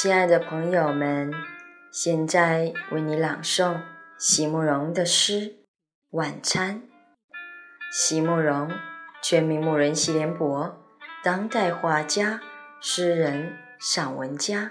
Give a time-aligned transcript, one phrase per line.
[0.00, 1.32] 亲爱的朋友们，
[1.90, 3.80] 现在为你朗诵
[4.16, 5.40] 席慕容的诗
[6.10, 6.82] 《晚餐》。
[7.90, 8.70] 席慕容，
[9.20, 10.78] 全名慕人席联博，
[11.24, 12.40] 当代画家、
[12.80, 14.70] 诗人、散文家。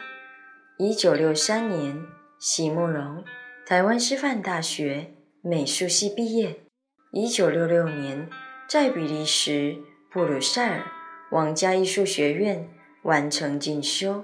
[0.77, 2.05] 一九六三年，
[2.39, 3.25] 席慕容
[3.65, 6.61] 台湾师范大学美术系毕业。
[7.11, 8.29] 一九六六年，
[8.65, 9.75] 在比利时
[10.09, 10.85] 布鲁塞尔
[11.29, 12.69] 皇家艺术学院
[13.03, 14.23] 完成进修。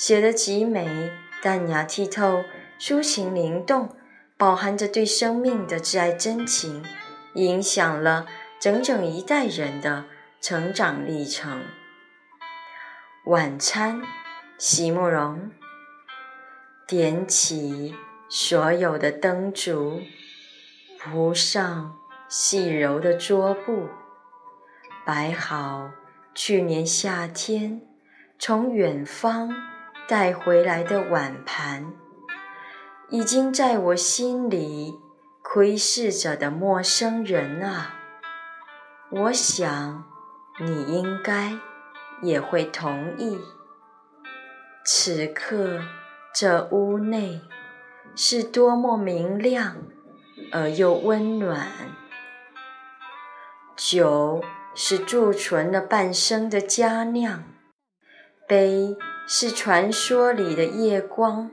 [0.00, 1.12] 写得极美，
[1.42, 2.42] 淡雅剔透，
[2.78, 3.94] 抒情灵动，
[4.38, 6.82] 饱含着对生命的挚爱真情，
[7.34, 8.24] 影响了
[8.58, 10.06] 整整一代人的
[10.40, 11.60] 成长历程。
[13.26, 14.00] 晚餐，
[14.56, 15.50] 席慕容。
[16.86, 17.94] 点起
[18.30, 20.00] 所有的灯烛，
[20.98, 21.94] 铺上
[22.26, 23.90] 细柔的桌布，
[25.04, 25.90] 摆好
[26.34, 27.82] 去年夏天
[28.38, 29.54] 从远方。
[30.10, 31.92] 带回来的碗盘，
[33.10, 34.98] 已经在我心里
[35.40, 37.94] 窥视着的陌生人啊！
[39.08, 40.04] 我想
[40.58, 41.56] 你应该
[42.22, 43.38] 也会同意。
[44.84, 45.78] 此刻
[46.34, 47.42] 这屋内
[48.16, 49.76] 是多么明亮
[50.50, 51.68] 而又温暖，
[53.76, 54.42] 酒
[54.74, 57.44] 是贮存了半生的佳酿，
[58.48, 58.96] 杯。
[59.32, 61.52] 是传说里的夜光，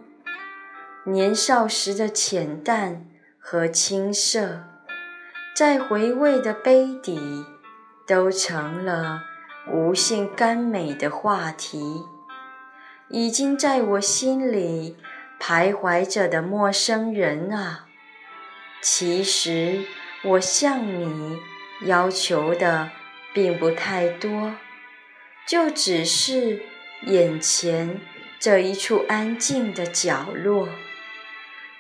[1.06, 3.06] 年少时的浅淡
[3.38, 4.64] 和青涩，
[5.56, 7.46] 在回味的杯底，
[8.08, 9.22] 都成了
[9.72, 12.02] 无限甘美的话题。
[13.10, 14.98] 已经在我心里
[15.40, 17.86] 徘徊着的陌生人啊，
[18.82, 19.86] 其实
[20.24, 21.38] 我向你
[21.86, 22.90] 要求的
[23.36, 24.56] 并不太多，
[25.48, 26.64] 就只是。
[27.02, 28.02] 眼前
[28.40, 30.68] 这一处安静的角落，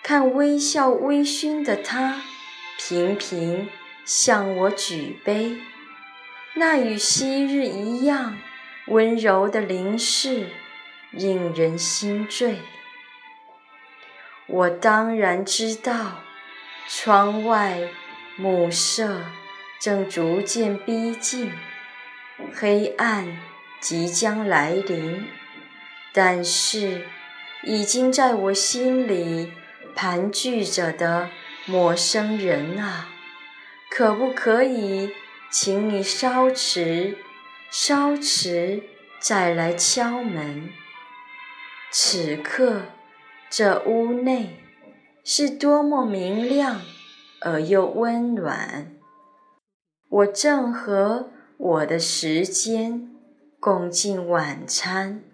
[0.03, 2.22] 看微笑微醺的他，
[2.78, 3.67] 频频
[4.06, 5.57] 向我举杯，
[6.53, 8.38] 那与昔日一样
[8.88, 10.47] 温柔的凝视，
[11.11, 12.57] 令人心醉。
[14.45, 16.22] 我当然知道，
[16.88, 17.81] 窗外
[18.38, 19.23] 暮色
[19.79, 21.51] 正逐渐逼近，
[22.53, 23.38] 黑暗。
[23.87, 25.27] 即将来临，
[26.11, 27.05] 但是
[27.63, 29.53] 已经在我心里
[29.95, 31.29] 盘踞着的
[31.65, 33.07] 陌生人啊，
[33.89, 35.13] 可不可以
[35.49, 37.17] 请你稍迟，
[37.71, 38.83] 稍迟
[39.21, 40.69] 再来敲门？
[41.89, 42.81] 此刻
[43.49, 44.59] 这屋内
[45.23, 46.81] 是多么明亮
[47.39, 48.91] 而又温暖，
[50.09, 53.13] 我正和我的时间。
[53.59, 55.26] 共进晚餐。